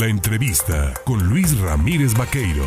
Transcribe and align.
La 0.00 0.08
entrevista 0.08 0.92
con 1.04 1.22
Luis 1.28 1.56
Ramírez 1.60 2.18
Vaqueiro. 2.18 2.64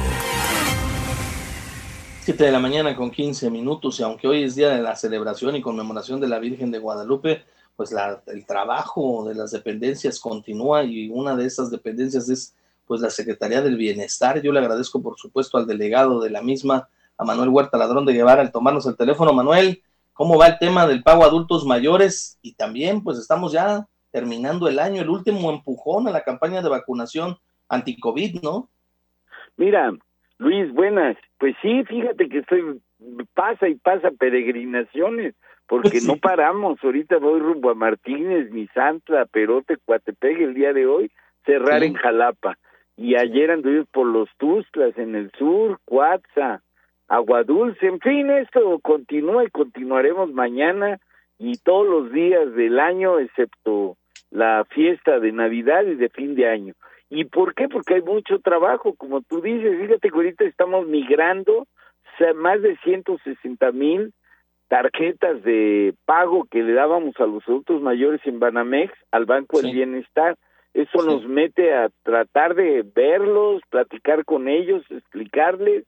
7 2.22 2.42
de 2.42 2.52
la 2.54 2.60
mañana 2.60 2.96
con 2.96 3.12
15 3.12 3.52
minutos 3.52 4.00
y 4.00 4.04
aunque 4.04 4.30
hoy 4.30 4.44
es 4.44 4.56
día 4.56 4.70
de 4.70 4.82
la 4.82 4.96
celebración 4.96 5.58
y 5.58 5.62
conmemoración 5.62 6.22
de 6.22 6.30
la 6.30 6.40
Virgen 6.40 6.72
de 6.72 6.80
Guadalupe, 6.80 7.44
pues 7.76 7.94
el 8.28 8.46
trabajo 8.46 9.26
de 9.28 9.36
las 9.36 9.52
dependencias 9.52 10.22
continúa 10.22 10.86
y 10.86 11.10
una 11.10 11.36
de 11.36 11.46
esas 11.48 11.70
dependencias 11.70 12.30
es 12.30 12.56
pues 12.86 13.02
la 13.02 13.10
Secretaría 13.10 13.62
del 13.62 13.76
Bienestar. 13.76 14.42
Yo 14.42 14.54
le 14.54 14.60
agradezco 14.60 15.02
por 15.02 15.20
supuesto 15.20 15.58
al 15.58 15.68
delegado 15.68 16.22
de 16.22 16.30
la 16.30 16.42
misma, 16.42 16.88
a 17.18 17.26
Manuel 17.26 17.50
Huerta 17.50 17.78
Ladrón 17.78 18.06
de 18.06 18.14
Guevara, 18.14 18.42
al 18.42 18.54
tomarnos 18.54 18.86
el 18.86 18.96
teléfono. 18.96 19.34
Manuel, 19.34 19.84
¿cómo 20.14 20.38
va 20.38 20.48
el 20.48 20.60
tema 20.60 20.88
del 20.88 21.04
pago 21.04 21.26
a 21.26 21.28
adultos 21.28 21.66
mayores? 21.66 22.38
Y 22.42 22.54
también 22.54 23.04
pues 23.04 23.18
estamos 23.18 23.52
ya 23.52 23.86
terminando 24.18 24.68
el 24.68 24.80
año, 24.80 25.04
el 25.04 25.10
último 25.10 25.52
empujón 25.52 26.08
a 26.08 26.12
la 26.12 26.24
campaña 26.24 26.64
de 26.64 26.70
vacunación 26.70 27.38
anti-COVID, 27.70 28.42
¿no? 28.42 28.68
Mira, 29.58 29.92
Luis, 30.40 30.74
buenas. 30.74 31.18
Pues 31.38 31.56
sí, 31.62 31.84
fíjate 31.84 32.28
que 32.28 32.40
estoy, 32.40 32.82
pasa 33.36 33.68
y 33.68 33.76
pasa 33.76 34.10
peregrinaciones, 34.10 35.36
porque 35.68 36.00
no 36.08 36.18
paramos. 36.18 36.84
Ahorita 36.84 37.20
voy 37.20 37.40
rumbo 37.40 37.70
a 37.70 37.76
Martínez, 37.76 38.50
Misantla, 38.50 39.28
Perote, 39.28 39.78
Cuatepec 39.86 40.40
el 40.40 40.56
día 40.56 40.74
de 40.74 40.88
hoy, 40.88 41.12
cerrar 41.46 41.84
en 41.84 41.94
Jalapa. 41.94 42.58
Y 42.96 43.18
ayer 43.18 43.52
anduvimos 43.52 43.88
por 43.90 44.08
los 44.08 44.30
Tuzlas 44.40 44.98
en 44.98 45.14
el 45.14 45.32
sur, 45.38 45.80
Cuatza, 45.86 46.64
Aguadulce, 47.08 47.86
en 47.86 48.00
fin, 48.00 48.32
esto 48.32 48.80
continúa 48.80 49.44
y 49.44 49.52
continuaremos 49.52 50.34
mañana 50.34 51.00
y 51.38 51.60
todos 51.60 51.86
los 51.88 52.12
días 52.12 52.56
del 52.56 52.80
año, 52.80 53.20
excepto 53.20 53.96
la 54.32 54.66
fiesta 54.70 55.20
de 55.20 55.32
Navidad 55.32 55.86
y 55.86 55.96
de 55.96 56.10
fin 56.10 56.36
de 56.36 56.48
año. 56.48 56.74
¿Y 57.10 57.26
por 57.26 57.54
qué? 57.56 57.70
Porque 57.70 57.96
hay 57.96 58.02
mucho 58.02 58.40
trabajo, 58.40 58.94
como 58.96 59.22
tú 59.22 59.42
dices. 59.42 59.80
Fíjate 59.80 60.10
que 60.10 60.16
ahorita 60.16 60.44
estamos 60.44 60.88
migrando 60.88 61.68
más 62.36 62.62
de 62.62 62.76
160 62.78 63.72
mil 63.72 64.14
tarjetas 64.68 65.44
de 65.44 65.94
pago 66.06 66.46
que 66.50 66.62
le 66.64 66.74
dábamos 66.74 67.16
a 67.20 67.26
los 67.26 67.48
adultos 67.48 67.82
mayores 67.82 68.22
en 68.26 68.40
Banamex 68.40 68.94
al 69.12 69.26
Banco 69.26 69.62
del 69.62 69.72
Bienestar. 69.72 70.36
Eso 70.74 71.04
nos 71.04 71.26
mete 71.26 71.74
a 71.74 71.90
tratar 72.04 72.54
de 72.54 72.84
verlos, 72.84 73.62
platicar 73.70 74.26
con 74.26 74.48
ellos, 74.48 74.84
explicarles 74.90 75.86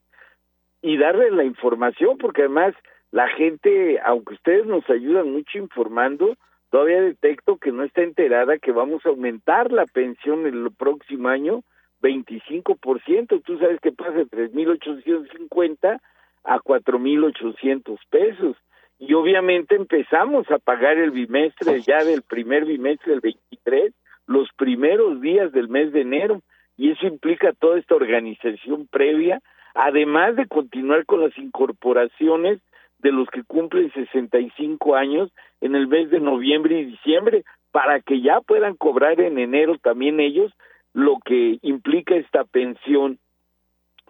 y 0.82 0.98
darles 0.98 1.34
la 1.34 1.44
información, 1.44 2.18
porque 2.18 2.44
además 2.44 2.74
la 3.12 3.28
gente, 3.28 4.00
aunque 4.06 4.36
ustedes 4.36 4.66
nos 4.66 4.90
ayudan 4.90 5.32
mucho 5.32 5.58
informando, 5.58 6.36
todavía 6.70 7.02
detecto 7.02 7.58
que 7.58 7.72
no 7.72 7.84
está 7.84 8.02
enterada 8.02 8.58
que 8.58 8.72
vamos 8.72 9.06
a 9.06 9.10
aumentar 9.10 9.72
la 9.72 9.86
pensión 9.86 10.46
el 10.46 10.70
próximo 10.78 11.30
año 11.30 11.64
25%. 12.02 13.44
Tú 13.44 13.60
sabes 13.60 13.80
que 13.82 13.92
pasa 13.92 14.12
de 14.12 14.26
3.850 14.28 16.00
a 16.44 16.60
4.800 16.60 17.98
pesos. 18.10 18.58
Y 18.98 19.14
obviamente 19.14 19.76
empezamos 19.76 20.50
a 20.52 20.60
pagar 20.60 20.98
el 20.98 21.12
bimestre 21.12 21.82
ya 21.82 22.04
del 22.04 22.22
primer 22.22 22.66
bimestre 22.66 23.12
del 23.12 23.22
23, 23.22 23.94
los 24.28 24.50
primeros 24.58 25.22
días 25.22 25.52
del 25.52 25.70
mes 25.70 25.92
de 25.94 26.02
enero. 26.02 26.42
Y 26.78 26.92
eso 26.92 27.08
implica 27.08 27.54
toda 27.54 27.80
esta 27.80 27.96
organización 27.96 28.88
previa, 28.88 29.42
además 29.74 30.36
de 30.36 30.48
continuar 30.48 31.06
con 31.06 31.22
las 31.22 31.38
incorporaciones 31.38 32.60
de 33.00 33.12
los 33.12 33.30
que 33.30 33.44
cumplen 33.44 33.92
65 33.94 34.96
años 34.96 35.32
en 35.62 35.76
el 35.76 35.88
mes 35.88 36.10
de 36.10 36.20
noviembre 36.20 36.80
y 36.80 36.86
diciembre 36.86 37.44
para 37.72 38.00
que 38.02 38.22
ya 38.22 38.42
puedan 38.42 38.76
cobrar 38.76 39.20
en 39.22 39.38
enero 39.38 39.78
también 39.78 40.20
ellos 40.20 40.54
lo 40.94 41.18
que 41.24 41.60
implica 41.62 42.16
esta 42.16 42.44
pensión. 42.44 43.20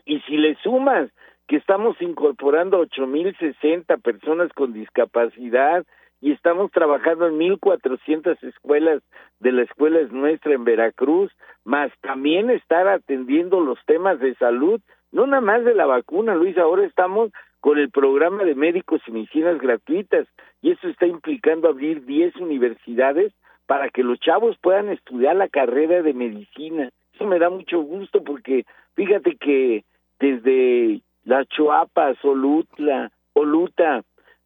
Y 0.06 0.20
si 0.22 0.38
le 0.38 0.56
sumas 0.64 1.10
que 1.48 1.58
estamos 1.58 2.02
incorporando 2.02 2.78
a 2.78 2.82
8060 2.82 3.98
personas 3.98 4.52
con 4.54 4.74
discapacidad 4.74 5.86
y 6.22 6.32
estamos 6.32 6.72
trabajando 6.72 7.28
en 7.28 7.38
1400 7.38 8.42
escuelas 8.44 9.02
de 9.40 9.52
la 9.52 9.64
escuela 9.64 10.00
es 10.00 10.12
nuestra 10.12 10.54
en 10.54 10.64
Veracruz, 10.64 11.32
más 11.64 11.92
también 12.02 12.50
estar 12.50 12.88
atendiendo 12.88 13.60
los 13.62 13.80
temas 13.86 14.20
de 14.20 14.36
salud, 14.36 14.82
no 15.12 15.26
nada 15.26 15.42
más 15.42 15.64
de 15.66 15.74
la 15.74 15.86
vacuna, 15.86 16.36
Luis, 16.36 16.58
ahora 16.58 16.86
estamos 16.86 17.32
con 17.60 17.78
el 17.78 17.90
programa 17.90 18.44
de 18.44 18.56
médicos 18.56 19.02
y 19.08 19.12
medicinas 19.12 19.60
gratuitas 19.60 20.28
y 20.62 20.72
eso 20.72 20.88
está 20.88 21.08
implicando 21.08 21.68
abrir 21.68 22.06
10 22.06 22.38
universidades 22.38 23.34
para 23.66 23.90
que 23.90 24.04
los 24.04 24.20
chavos 24.20 24.58
puedan 24.62 24.90
estudiar 24.90 25.36
la 25.36 25.50
carrera 25.50 26.02
de 26.02 26.14
medicina. 26.14 26.90
Eso 27.14 27.26
me 27.26 27.40
da 27.40 27.50
mucho 27.50 27.82
gusto 27.82 28.24
porque 28.24 28.66
fíjate 28.96 29.36
que 29.36 29.84
desde 30.20 31.02
la 31.26 31.46
Choapa, 31.46 32.16
Solutla, 32.22 33.12
Oluta, 33.34 34.04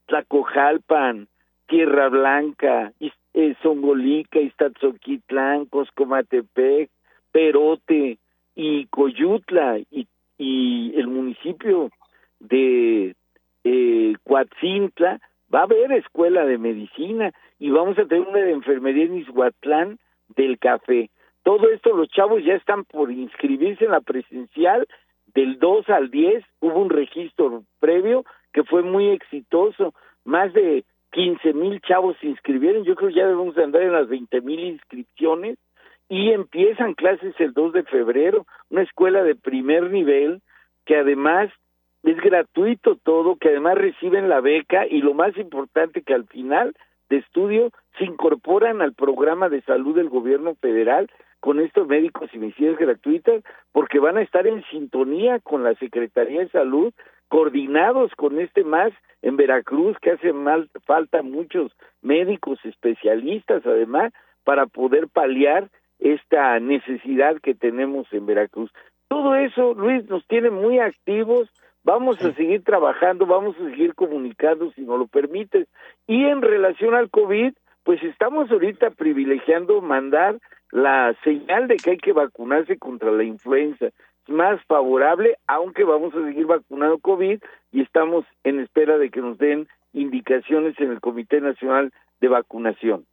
Tlacojalpan, 0.08 1.28
Tierra 1.68 2.10
Blanca, 2.10 2.92
eh, 3.00 3.56
Zongolica, 3.62 4.40
Iztazoquitlán, 4.40 5.66
Coscomatepec, 5.66 6.90
Perote 7.32 8.18
y 8.56 8.86
Coyutla 8.88 9.80
y 10.38 10.94
el 10.96 11.08
municipio 11.08 11.90
de 12.44 13.16
eh, 13.64 14.16
va 15.54 15.60
a 15.60 15.64
haber 15.64 15.92
escuela 15.92 16.46
de 16.46 16.58
medicina 16.58 17.32
y 17.60 17.70
vamos 17.70 17.98
a 17.98 18.06
tener 18.06 18.28
una 18.28 18.40
de 18.40 18.52
enfermería 18.52 19.06
en 19.06 19.18
Izhuatlán 19.18 20.00
del 20.36 20.58
café. 20.60 21.10
Todo 21.44 21.70
esto 21.70 21.96
los 21.96 22.10
chavos 22.10 22.44
ya 22.44 22.56
están 22.56 22.86
por 22.86 23.12
inscribirse 23.12 23.86
en 23.86 23.92
la 23.92 24.02
presencial 24.02 24.88
del 25.34 25.60
2 25.60 25.90
al 25.90 26.10
10, 26.10 26.44
hubo 26.62 26.80
un 26.80 26.90
registro 26.90 27.64
previo 27.80 28.24
que 28.52 28.64
fue 28.64 28.84
muy 28.84 29.10
exitoso, 29.10 29.94
más 30.26 30.54
de 30.54 30.84
15 31.12 31.54
mil 31.54 31.82
chavos 31.82 32.16
se 32.20 32.28
inscribieron, 32.28 32.84
yo 32.84 32.96
creo 32.96 33.10
que 33.10 33.16
ya 33.16 33.28
debemos 33.28 33.58
andar 33.58 33.82
en 33.82 33.94
las 33.94 34.08
20 34.08 34.42
mil 34.42 34.60
inscripciones. 34.60 35.58
Y 36.10 36.32
empiezan 36.32 36.94
clases 36.94 37.34
el 37.40 37.54
2 37.54 37.74
de 37.74 37.84
febrero, 37.84 38.46
una 38.70 38.84
escuela 38.84 39.24
de 39.24 39.36
primer 39.36 39.90
nivel 39.90 40.42
que 40.86 40.98
además 40.98 41.50
es 42.04 42.18
gratuito 42.18 42.98
todo, 42.98 43.38
que 43.38 43.50
además 43.50 43.76
reciben 43.76 44.30
la 44.30 44.42
beca 44.42 44.86
y 44.86 45.02
lo 45.02 45.14
más 45.14 45.36
importante 45.38 46.02
que 46.02 46.14
al 46.14 46.28
final 46.28 46.76
de 47.10 47.18
estudio 47.18 47.72
se 47.98 48.06
incorporan 48.06 48.82
al 48.82 48.94
programa 48.94 49.50
de 49.50 49.62
salud 49.62 49.96
del 49.96 50.10
gobierno 50.10 50.56
federal 50.56 51.10
con 51.40 51.60
estos 51.60 51.88
médicos 51.88 52.30
y 52.34 52.40
medicinas 52.40 52.78
gratuitas 52.78 53.44
porque 53.72 54.00
van 54.00 54.18
a 54.18 54.22
estar 54.22 54.48
en 54.48 54.64
sintonía 54.72 55.40
con 55.40 55.64
la 55.64 55.76
Secretaría 55.76 56.42
de 56.42 56.50
Salud, 56.50 56.94
coordinados 57.28 58.12
con 58.16 58.40
este 58.40 58.64
más 58.64 58.92
en 59.22 59.38
Veracruz 59.38 59.98
que 60.02 60.12
hace 60.12 60.34
mal, 60.34 60.70
falta 60.86 61.22
muchos 61.22 61.72
médicos 62.02 62.60
especialistas 62.64 63.66
además 63.66 64.14
para 64.44 64.66
poder 64.68 65.08
paliar 65.08 65.70
esta 66.00 66.60
necesidad 66.60 67.38
que 67.42 67.56
tenemos 67.56 68.12
en 68.12 68.26
Veracruz. 68.26 68.72
Todo 69.08 69.36
eso, 69.36 69.74
Luis, 69.74 70.08
nos 70.10 70.26
tiene 70.28 70.50
muy 70.50 70.80
activos, 70.80 71.50
Vamos 71.84 72.22
a 72.22 72.34
seguir 72.34 72.64
trabajando, 72.64 73.26
vamos 73.26 73.56
a 73.58 73.70
seguir 73.70 73.94
comunicando 73.94 74.72
si 74.72 74.82
nos 74.82 74.98
lo 74.98 75.08
permites. 75.08 75.68
Y 76.08 76.24
en 76.26 76.42
relación 76.42 76.96
al 76.96 77.10
COVID, 77.10 77.54
pues 77.84 78.02
estamos 78.04 78.50
ahorita 78.50 78.92
privilegiando 78.92 79.82
mandar 79.82 80.40
la 80.72 81.14
señal 81.24 81.68
de 81.68 81.76
que 81.76 81.92
hay 81.92 81.98
que 81.98 82.14
vacunarse 82.14 82.78
contra 82.78 83.12
la 83.12 83.24
influenza. 83.24 83.88
Es 83.88 84.30
más 84.30 84.64
favorable, 84.66 85.38
aunque 85.48 85.84
vamos 85.84 86.16
a 86.16 86.26
seguir 86.26 86.46
vacunando 86.46 86.98
COVID 87.00 87.40
y 87.74 87.82
estamos 87.82 88.26
en 88.46 88.62
espera 88.62 88.98
de 88.98 89.10
que 89.10 89.20
nos 89.20 89.38
den 89.38 89.68
indicaciones 89.92 90.80
en 90.80 90.92
el 90.92 91.02
Comité 91.02 91.42
Nacional 91.42 91.92
de 92.22 92.28
Vacunación. 92.30 93.06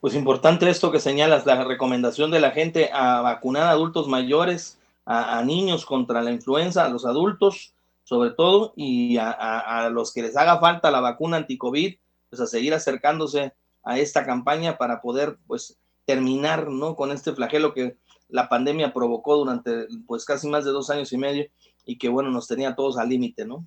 Pues 0.00 0.14
importante 0.14 0.68
esto 0.68 0.90
que 0.90 0.98
señalas, 0.98 1.46
la 1.46 1.64
recomendación 1.64 2.30
de 2.30 2.40
la 2.40 2.50
gente 2.50 2.90
a 2.92 3.20
vacunar 3.20 3.64
a 3.64 3.70
adultos 3.70 4.08
mayores 4.08 4.78
a, 5.06 5.42
niños 5.42 5.84
contra 5.84 6.22
la 6.22 6.32
influenza, 6.32 6.84
a 6.84 6.88
los 6.88 7.04
adultos 7.04 7.74
sobre 8.04 8.30
todo, 8.30 8.74
y 8.76 9.16
a, 9.18 9.88
los 9.90 10.12
que 10.12 10.22
les 10.22 10.36
haga 10.36 10.60
falta 10.60 10.90
la 10.90 11.00
vacuna 11.00 11.38
anti-COVID, 11.38 11.96
pues 12.28 12.40
a 12.40 12.46
seguir 12.46 12.74
acercándose 12.74 13.54
a 13.82 13.98
esta 13.98 14.26
campaña 14.26 14.76
para 14.76 15.00
poder 15.00 15.38
pues 15.46 15.80
terminar 16.04 16.68
¿no? 16.68 16.96
con 16.96 17.10
este 17.12 17.32
flagelo 17.32 17.72
que 17.72 17.96
la 18.28 18.48
pandemia 18.48 18.92
provocó 18.92 19.36
durante 19.36 19.86
pues 20.06 20.24
casi 20.24 20.48
más 20.48 20.64
de 20.64 20.72
dos 20.72 20.90
años 20.90 21.12
y 21.12 21.18
medio 21.18 21.46
y 21.86 21.96
que 21.96 22.08
bueno 22.08 22.30
nos 22.30 22.46
tenía 22.46 22.74
todos 22.74 22.98
al 22.98 23.08
límite, 23.08 23.46
¿no? 23.46 23.64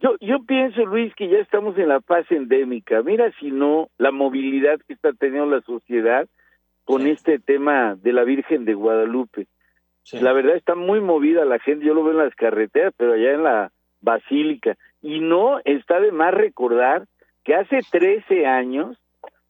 Yo, 0.00 0.16
yo 0.20 0.42
pienso, 0.46 0.86
Luis, 0.86 1.14
que 1.14 1.28
ya 1.28 1.38
estamos 1.38 1.76
en 1.76 1.88
la 1.88 2.00
fase 2.00 2.34
endémica. 2.34 3.02
Mira 3.02 3.30
si 3.38 3.50
no 3.50 3.90
la 3.98 4.10
movilidad 4.10 4.80
que 4.86 4.94
está 4.94 5.12
teniendo 5.12 5.46
la 5.46 5.60
sociedad 5.60 6.26
con 6.84 7.06
este 7.06 7.38
tema 7.38 7.96
de 7.96 8.12
la 8.14 8.24
Virgen 8.24 8.64
de 8.64 8.74
Guadalupe. 8.74 9.46
La 10.12 10.32
verdad 10.32 10.56
está 10.56 10.74
muy 10.74 11.00
movida 11.00 11.44
la 11.44 11.58
gente, 11.58 11.84
yo 11.84 11.94
lo 11.94 12.02
veo 12.02 12.12
en 12.12 12.24
las 12.24 12.34
carreteras, 12.34 12.92
pero 12.96 13.12
allá 13.12 13.32
en 13.32 13.42
la 13.44 13.72
Basílica. 14.00 14.76
Y 15.02 15.20
no 15.20 15.60
está 15.64 16.00
de 16.00 16.12
más 16.12 16.34
recordar 16.34 17.06
que 17.44 17.54
hace 17.54 17.80
13 17.90 18.46
años 18.46 18.98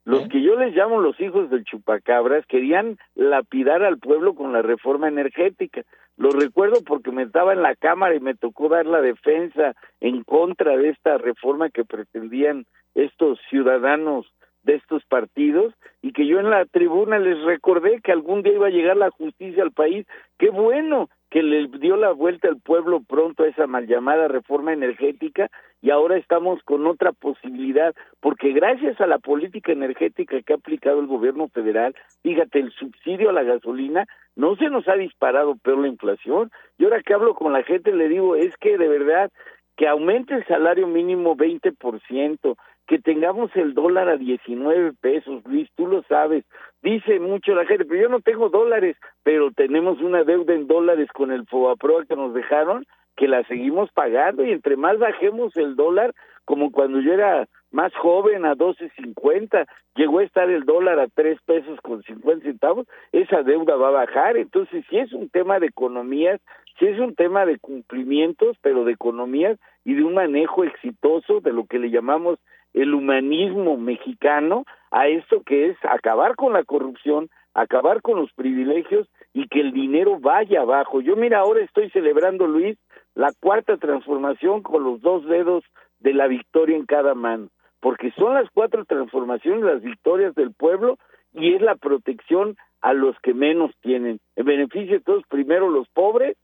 Los 0.05 0.29
que 0.29 0.43
yo 0.43 0.57
les 0.57 0.75
llamo 0.75 1.01
los 1.01 1.21
hijos 1.21 1.51
del 1.51 1.65
chupacabras 1.65 2.45
querían 2.47 2.99
lapidar 3.15 3.83
al 3.83 3.99
pueblo 3.99 4.35
con 4.35 4.53
la 4.53 4.63
reforma 4.63 5.09
energética. 5.09 5.83
Lo 6.17 6.31
recuerdo 6.31 6.83
porque 6.85 7.13
me 7.13 7.23
estaba 7.23 7.53
en 7.53 7.63
la 7.63 7.77
Cámara 7.77 8.15
y 8.15 8.21
me 8.21 8.35
tocó 8.35 8.69
dar 8.69 8.87
la 8.87 9.01
defensa 9.03 9.75
en 10.01 10.25
contra 10.25 10.77
de 10.77 10.89
esta 10.89 11.19
reforma 11.19 11.71
que 11.71 11.85
pretendían 11.85 12.67
estos 12.95 13.39
ciudadanos 13.51 14.27
de 14.63 14.75
estos 14.75 15.05
partidos 15.05 15.75
y 16.03 16.13
que 16.13 16.27
yo 16.27 16.41
en 16.41 16.51
la 16.51 16.65
tribuna 16.67 17.19
les 17.19 17.41
recordé 17.43 18.01
que 18.03 18.13
algún 18.13 18.43
día 18.43 18.55
iba 18.55 18.67
a 18.67 18.71
llegar 18.71 18.97
la 18.97 19.11
justicia 19.11 19.63
al 19.63 19.73
país. 19.73 20.07
Qué 20.39 20.51
bueno 20.51 21.09
que 21.31 21.43
le 21.43 21.69
dio 21.79 21.97
la 21.97 22.11
vuelta 22.11 22.49
al 22.49 22.61
pueblo 22.61 23.03
pronto 23.07 23.45
a 23.45 23.49
esa 23.49 23.67
mal 23.67 23.87
llamada 23.87 24.29
reforma 24.29 24.73
energética 24.73 25.49
y 25.81 25.91
ahora 25.91 26.17
estamos 26.17 26.63
con 26.65 26.87
otra 26.87 27.13
posibilidad, 27.13 27.95
porque 28.21 28.53
gracias 28.53 29.01
a 29.01 29.07
la 29.07 29.19
política 29.19 29.73
energética 29.73 30.43
que 30.43 30.53
ha 30.53 30.57
aplicado 30.57 31.01
el 31.01 31.07
gobierno 31.07 31.49
federal, 31.49 31.95
fíjate, 32.23 32.59
el 32.59 32.73
subsidio 32.73 33.31
a 33.31 33.33
la 33.33 33.45
gasolina 33.45 34.07
no 34.37 34.57
se 34.57 34.69
nos 34.69 34.89
ha 34.89 34.95
disparado 34.95 35.57
peor 35.57 35.79
la 35.79 35.89
inflación. 35.89 36.51
Y 36.79 36.85
ahora 36.85 37.03
que 37.03 37.15
hablo 37.15 37.35
con 37.35 37.53
la 37.53 37.63
gente 37.63 37.93
le 37.93 38.09
digo, 38.09 38.37
es 38.37 38.57
que 38.57 38.77
de 38.77 38.89
verdad 38.89 39.31
que 39.77 39.89
aumente 39.89 40.35
el 40.35 40.45
salario 40.47 40.87
mínimo 40.87 41.37
20%, 41.37 42.57
que 42.91 42.99
tengamos 42.99 43.55
el 43.55 43.73
dólar 43.73 44.09
a 44.09 44.17
19 44.17 44.95
pesos, 45.01 45.45
Luis, 45.45 45.69
tú 45.77 45.87
lo 45.87 46.03
sabes. 46.09 46.45
Dice 46.83 47.21
mucho 47.21 47.55
la 47.55 47.65
gente, 47.65 47.85
pero 47.85 48.03
yo 48.03 48.09
no 48.09 48.19
tengo 48.19 48.49
dólares, 48.49 48.97
pero 49.23 49.53
tenemos 49.53 50.01
una 50.01 50.25
deuda 50.25 50.55
en 50.55 50.67
dólares 50.67 51.09
con 51.15 51.31
el 51.31 51.47
FOBAPROA 51.47 52.07
que 52.07 52.17
nos 52.17 52.35
dejaron, 52.35 52.85
que 53.17 53.29
la 53.29 53.45
seguimos 53.45 53.93
pagando 53.93 54.45
y 54.45 54.51
entre 54.51 54.77
más 54.77 54.99
bajemos 54.99 55.57
el 55.57 55.77
dólar, 55.77 56.15
como 56.45 56.73
cuando 56.73 56.99
yo 57.01 57.13
era 57.13 57.47
más 57.71 57.95
joven 57.95 58.45
a 58.45 58.57
12.50, 58.57 59.69
llegó 59.95 60.19
a 60.19 60.25
estar 60.25 60.51
el 60.51 60.65
dólar 60.65 60.99
a 60.99 61.07
3 61.07 61.39
pesos 61.47 61.79
con 61.83 62.03
50 62.03 62.45
centavos, 62.45 62.89
esa 63.13 63.45
deuda 63.45 63.77
va 63.77 63.87
a 63.87 64.05
bajar. 64.05 64.37
Entonces, 64.37 64.85
si 64.91 64.99
es 64.99 65.13
un 65.13 65.29
tema 65.29 65.61
de 65.61 65.67
economías, 65.67 66.41
si 66.81 66.87
es 66.87 66.99
un 66.99 67.15
tema 67.15 67.45
de 67.45 67.59
cumplimientos, 67.59 68.57
pero 68.63 68.85
de 68.85 68.93
economías 68.93 69.59
y 69.85 69.95
de 69.95 70.03
un 70.03 70.15
manejo 70.15 70.65
exitoso 70.65 71.41
de 71.41 71.53
lo 71.53 71.67
que 71.67 71.79
le 71.79 71.91
llamamos 71.91 72.39
el 72.73 72.95
humanismo 72.95 73.77
mexicano 73.77 74.65
a 74.91 75.07
esto 75.07 75.43
que 75.45 75.69
es 75.69 75.77
acabar 75.83 76.37
con 76.37 76.55
la 76.55 76.65
corrupción, 76.65 77.29
acabar 77.53 78.01
con 78.01 78.19
los 78.19 78.33
privilegios 78.33 79.07
y 79.35 79.47
que 79.49 79.61
el 79.61 79.73
dinero 79.73 80.19
vaya 80.21 80.63
abajo. 80.63 81.03
Yo 81.03 81.17
mira, 81.17 81.41
ahora 81.41 81.63
estoy 81.63 81.91
celebrando, 81.91 82.47
Luis, 82.47 82.79
la 83.15 83.33
cuarta 83.41 83.77
transformación 83.77 84.63
con 84.63 84.83
los 84.83 85.03
dos 85.03 85.27
dedos 85.27 85.65
de 85.99 86.15
la 86.15 86.29
victoria 86.29 86.77
en 86.77 86.87
cada 86.87 87.15
mano, 87.15 87.49
porque 87.81 88.11
son 88.13 88.35
las 88.35 88.49
cuatro 88.55 88.87
transformaciones, 88.87 89.65
las 89.65 89.83
victorias 89.83 90.35
del 90.35 90.55
pueblo 90.55 90.97
y 91.35 91.55
es 91.55 91.61
la 91.61 91.75
protección 91.75 92.57
a 92.81 92.95
los 92.95 93.19
que 93.21 93.35
menos 93.35 93.73
tienen. 93.83 94.21
En 94.37 94.47
beneficio 94.47 94.95
de 94.95 95.05
todos, 95.05 95.25
primero 95.29 95.69
los 95.69 95.89
pobres, 95.91 96.37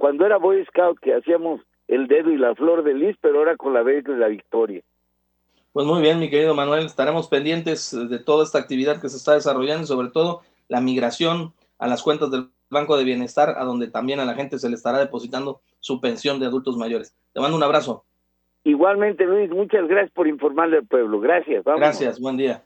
cuando 0.00 0.24
era 0.24 0.38
Boy 0.38 0.64
Scout 0.64 0.98
que 0.98 1.14
hacíamos 1.14 1.60
el 1.86 2.08
dedo 2.08 2.30
y 2.30 2.38
la 2.38 2.54
flor 2.54 2.82
de 2.82 2.94
lis, 2.94 3.16
pero 3.20 3.38
ahora 3.38 3.56
con 3.58 3.74
la 3.74 3.82
vez 3.82 4.02
de 4.04 4.16
la 4.16 4.28
victoria. 4.28 4.80
Pues 5.74 5.86
muy 5.86 6.00
bien, 6.00 6.18
mi 6.18 6.30
querido 6.30 6.54
Manuel, 6.54 6.86
estaremos 6.86 7.28
pendientes 7.28 7.94
de 8.08 8.18
toda 8.18 8.42
esta 8.42 8.58
actividad 8.58 8.98
que 8.98 9.10
se 9.10 9.18
está 9.18 9.34
desarrollando 9.34 9.84
y 9.84 9.86
sobre 9.86 10.08
todo 10.08 10.40
la 10.68 10.80
migración 10.80 11.52
a 11.78 11.86
las 11.86 12.02
cuentas 12.02 12.30
del 12.30 12.48
Banco 12.70 12.96
de 12.96 13.04
Bienestar, 13.04 13.56
a 13.58 13.64
donde 13.64 13.88
también 13.88 14.20
a 14.20 14.24
la 14.24 14.34
gente 14.34 14.58
se 14.58 14.70
le 14.70 14.74
estará 14.74 14.98
depositando 14.98 15.60
su 15.80 16.00
pensión 16.00 16.40
de 16.40 16.46
adultos 16.46 16.78
mayores. 16.78 17.14
Te 17.34 17.40
mando 17.40 17.58
un 17.58 17.62
abrazo. 17.62 18.04
Igualmente, 18.64 19.26
Luis, 19.26 19.50
muchas 19.50 19.86
gracias 19.86 20.12
por 20.12 20.26
informarle 20.26 20.78
al 20.78 20.86
pueblo. 20.86 21.20
Gracias. 21.20 21.62
Gracias, 21.64 22.18
buen 22.18 22.38
día. 22.38 22.62